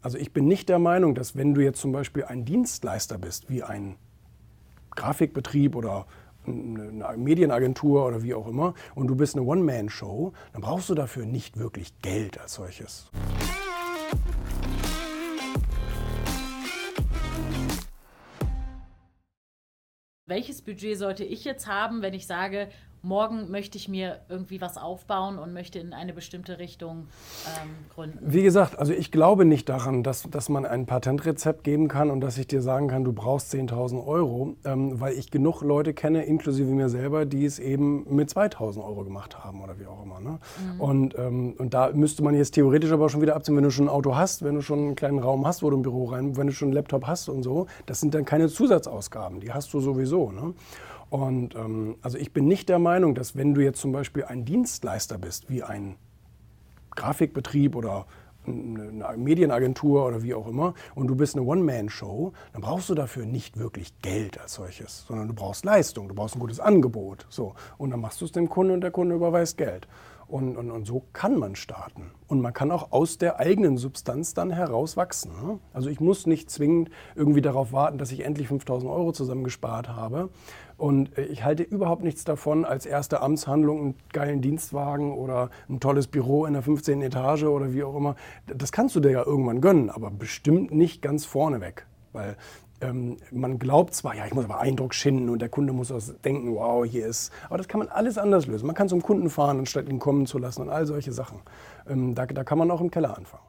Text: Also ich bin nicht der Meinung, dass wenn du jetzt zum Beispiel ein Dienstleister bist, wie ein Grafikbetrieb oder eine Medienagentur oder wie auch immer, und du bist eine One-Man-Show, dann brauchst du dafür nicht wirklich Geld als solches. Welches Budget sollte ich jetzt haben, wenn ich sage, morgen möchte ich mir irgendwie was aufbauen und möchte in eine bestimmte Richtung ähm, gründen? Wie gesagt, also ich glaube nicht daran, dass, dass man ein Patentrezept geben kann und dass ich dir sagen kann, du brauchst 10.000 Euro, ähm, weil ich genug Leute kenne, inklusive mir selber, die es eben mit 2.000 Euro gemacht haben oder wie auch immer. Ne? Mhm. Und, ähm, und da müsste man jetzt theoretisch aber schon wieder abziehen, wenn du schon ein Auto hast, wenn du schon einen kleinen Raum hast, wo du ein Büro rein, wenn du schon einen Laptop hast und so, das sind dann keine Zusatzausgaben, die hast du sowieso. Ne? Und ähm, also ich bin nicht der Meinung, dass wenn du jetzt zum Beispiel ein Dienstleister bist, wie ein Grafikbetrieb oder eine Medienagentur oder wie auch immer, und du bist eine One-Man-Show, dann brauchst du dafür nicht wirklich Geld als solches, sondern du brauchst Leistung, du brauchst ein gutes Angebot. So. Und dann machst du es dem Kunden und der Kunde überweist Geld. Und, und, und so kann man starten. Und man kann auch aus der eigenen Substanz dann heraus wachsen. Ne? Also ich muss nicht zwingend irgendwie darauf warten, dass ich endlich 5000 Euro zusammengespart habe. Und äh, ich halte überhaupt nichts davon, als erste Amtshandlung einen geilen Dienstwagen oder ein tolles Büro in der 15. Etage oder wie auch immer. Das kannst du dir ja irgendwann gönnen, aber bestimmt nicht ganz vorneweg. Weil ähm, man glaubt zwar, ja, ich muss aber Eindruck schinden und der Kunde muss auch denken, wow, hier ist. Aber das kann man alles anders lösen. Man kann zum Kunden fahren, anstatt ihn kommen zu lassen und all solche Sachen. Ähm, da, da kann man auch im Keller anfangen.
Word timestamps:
Also 0.00 0.16
ich 0.16 0.32
bin 0.32 0.46
nicht 0.46 0.68
der 0.68 0.78
Meinung, 0.78 1.16
dass 1.16 1.34
wenn 1.34 1.54
du 1.54 1.60
jetzt 1.60 1.80
zum 1.80 1.90
Beispiel 1.90 2.24
ein 2.24 2.44
Dienstleister 2.44 3.18
bist, 3.18 3.50
wie 3.50 3.64
ein 3.64 3.96
Grafikbetrieb 4.94 5.74
oder 5.74 6.06
eine 6.46 7.16
Medienagentur 7.16 8.06
oder 8.06 8.22
wie 8.22 8.32
auch 8.32 8.46
immer, 8.46 8.74
und 8.94 9.08
du 9.08 9.16
bist 9.16 9.34
eine 9.36 9.44
One-Man-Show, 9.44 10.32
dann 10.52 10.62
brauchst 10.62 10.88
du 10.88 10.94
dafür 10.94 11.26
nicht 11.26 11.58
wirklich 11.58 12.00
Geld 12.00 12.40
als 12.40 12.54
solches. 12.54 13.10
Welches 20.26 20.62
Budget 20.62 20.96
sollte 20.96 21.24
ich 21.24 21.44
jetzt 21.44 21.66
haben, 21.66 22.02
wenn 22.02 22.14
ich 22.14 22.28
sage, 22.28 22.68
morgen 23.02 23.50
möchte 23.50 23.78
ich 23.78 23.88
mir 23.88 24.20
irgendwie 24.28 24.60
was 24.60 24.76
aufbauen 24.76 25.38
und 25.38 25.52
möchte 25.52 25.78
in 25.78 25.92
eine 25.92 26.12
bestimmte 26.12 26.58
Richtung 26.58 27.08
ähm, 27.62 27.70
gründen? 27.94 28.18
Wie 28.20 28.42
gesagt, 28.42 28.78
also 28.78 28.92
ich 28.92 29.10
glaube 29.10 29.44
nicht 29.44 29.68
daran, 29.68 30.02
dass, 30.02 30.28
dass 30.30 30.48
man 30.48 30.66
ein 30.66 30.86
Patentrezept 30.86 31.64
geben 31.64 31.88
kann 31.88 32.10
und 32.10 32.20
dass 32.20 32.38
ich 32.38 32.46
dir 32.46 32.62
sagen 32.62 32.88
kann, 32.88 33.04
du 33.04 33.12
brauchst 33.12 33.52
10.000 33.54 34.06
Euro, 34.06 34.56
ähm, 34.64 35.00
weil 35.00 35.14
ich 35.14 35.30
genug 35.30 35.62
Leute 35.62 35.94
kenne, 35.94 36.24
inklusive 36.24 36.70
mir 36.70 36.88
selber, 36.88 37.24
die 37.26 37.44
es 37.44 37.58
eben 37.58 38.04
mit 38.14 38.30
2.000 38.30 38.84
Euro 38.84 39.04
gemacht 39.04 39.44
haben 39.44 39.62
oder 39.62 39.78
wie 39.78 39.86
auch 39.86 40.02
immer. 40.02 40.20
Ne? 40.20 40.38
Mhm. 40.74 40.80
Und, 40.80 41.18
ähm, 41.18 41.54
und 41.58 41.74
da 41.74 41.90
müsste 41.92 42.22
man 42.22 42.34
jetzt 42.34 42.54
theoretisch 42.54 42.92
aber 42.92 43.08
schon 43.08 43.20
wieder 43.22 43.36
abziehen, 43.36 43.56
wenn 43.56 43.64
du 43.64 43.70
schon 43.70 43.86
ein 43.86 43.90
Auto 43.90 44.16
hast, 44.16 44.42
wenn 44.42 44.54
du 44.54 44.62
schon 44.62 44.78
einen 44.78 44.94
kleinen 44.96 45.18
Raum 45.18 45.46
hast, 45.46 45.62
wo 45.62 45.70
du 45.70 45.76
ein 45.76 45.82
Büro 45.82 46.06
rein, 46.06 46.36
wenn 46.36 46.46
du 46.46 46.52
schon 46.52 46.68
einen 46.68 46.74
Laptop 46.74 47.06
hast 47.06 47.28
und 47.28 47.42
so, 47.42 47.66
das 47.86 48.00
sind 48.00 48.14
dann 48.14 48.24
keine 48.24 48.48
Zusatzausgaben, 48.48 49.40
die 49.40 49.52
hast 49.52 49.72
du 49.72 49.80
sowieso. 49.80 50.30
Ne? 50.32 50.54
Und 51.10 51.54
ähm, 51.54 51.96
also 52.02 52.18
ich 52.18 52.32
bin 52.32 52.46
nicht 52.46 52.68
der 52.68 52.78
Meinung, 52.78 53.14
dass 53.14 53.36
wenn 53.36 53.54
du 53.54 53.62
jetzt 53.62 53.80
zum 53.80 53.92
Beispiel 53.92 54.24
ein 54.24 54.44
Dienstleister 54.44 55.18
bist, 55.18 55.48
wie 55.48 55.62
ein 55.62 55.96
Grafikbetrieb 56.94 57.76
oder 57.76 58.06
eine 58.46 59.16
Medienagentur 59.16 60.06
oder 60.06 60.22
wie 60.22 60.34
auch 60.34 60.46
immer, 60.46 60.74
und 60.94 61.06
du 61.06 61.16
bist 61.16 61.36
eine 61.36 61.46
One-Man-Show, 61.46 62.32
dann 62.52 62.62
brauchst 62.62 62.88
du 62.88 62.94
dafür 62.94 63.26
nicht 63.26 63.58
wirklich 63.58 64.00
Geld 64.00 64.40
als 64.40 64.54
solches, 64.54 65.04
sondern 65.06 65.28
du 65.28 65.34
brauchst 65.34 65.64
Leistung, 65.64 66.08
du 66.08 66.14
brauchst 66.14 66.36
ein 66.36 66.40
gutes 66.40 66.60
Angebot. 66.60 67.26
So. 67.28 67.54
Und 67.76 67.90
dann 67.90 68.00
machst 68.00 68.20
du 68.20 68.24
es 68.24 68.32
dem 68.32 68.48
Kunden 68.48 68.72
und 68.72 68.80
der 68.80 68.90
Kunde 68.90 69.14
überweist 69.14 69.58
Geld. 69.58 69.86
Und, 70.28 70.58
und, 70.58 70.70
und 70.70 70.86
so 70.86 71.04
kann 71.14 71.38
man 71.38 71.56
starten. 71.56 72.10
Und 72.26 72.42
man 72.42 72.52
kann 72.52 72.70
auch 72.70 72.92
aus 72.92 73.16
der 73.16 73.40
eigenen 73.40 73.78
Substanz 73.78 74.34
dann 74.34 74.50
heraus 74.50 74.98
wachsen. 74.98 75.32
Ne? 75.42 75.58
Also 75.72 75.88
ich 75.88 76.00
muss 76.00 76.26
nicht 76.26 76.50
zwingend 76.50 76.90
irgendwie 77.14 77.40
darauf 77.40 77.72
warten, 77.72 77.96
dass 77.96 78.12
ich 78.12 78.26
endlich 78.26 78.48
5000 78.48 78.92
Euro 78.92 79.12
zusammengespart 79.12 79.88
habe. 79.88 80.28
Und 80.76 81.16
äh, 81.16 81.24
ich 81.24 81.44
halte 81.44 81.62
überhaupt 81.62 82.04
nichts 82.04 82.24
davon, 82.24 82.66
als 82.66 82.84
erste 82.84 83.22
Amtshandlung 83.22 83.80
einen 83.80 83.94
geilen 84.12 84.42
Dienstwagen 84.42 85.14
oder 85.14 85.48
ein 85.70 85.80
tolles 85.80 86.08
Büro 86.08 86.44
in 86.44 86.52
der 86.52 86.62
15. 86.62 87.00
Etage 87.00 87.44
oder 87.44 87.72
wie 87.72 87.82
auch 87.82 87.96
immer. 87.96 88.14
Das 88.46 88.70
kannst 88.70 88.94
du 88.96 89.00
dir 89.00 89.10
ja 89.10 89.24
irgendwann 89.24 89.62
gönnen, 89.62 89.88
aber 89.88 90.10
bestimmt 90.10 90.72
nicht 90.72 91.00
ganz 91.00 91.24
vorneweg. 91.24 91.86
Weil 92.12 92.36
ähm, 92.80 93.16
man 93.30 93.58
glaubt 93.58 93.94
zwar, 93.94 94.14
ja, 94.14 94.26
ich 94.26 94.34
muss 94.34 94.44
aber 94.44 94.60
Eindruck 94.60 94.94
schinden 94.94 95.28
und 95.28 95.40
der 95.40 95.48
Kunde 95.48 95.72
muss 95.72 95.90
auch 95.90 96.00
denken, 96.24 96.54
wow, 96.54 96.84
hier 96.84 97.06
ist. 97.06 97.32
Aber 97.48 97.58
das 97.58 97.68
kann 97.68 97.80
man 97.80 97.88
alles 97.88 98.18
anders 98.18 98.46
lösen. 98.46 98.66
Man 98.66 98.74
kann 98.74 98.88
zum 98.88 99.02
Kunden 99.02 99.30
fahren, 99.30 99.58
anstatt 99.58 99.88
ihn 99.88 99.98
kommen 99.98 100.26
zu 100.26 100.38
lassen 100.38 100.62
und 100.62 100.70
all 100.70 100.86
solche 100.86 101.12
Sachen. 101.12 101.40
Ähm, 101.88 102.14
da, 102.14 102.26
da 102.26 102.44
kann 102.44 102.58
man 102.58 102.70
auch 102.70 102.80
im 102.80 102.90
Keller 102.90 103.16
anfangen. 103.16 103.47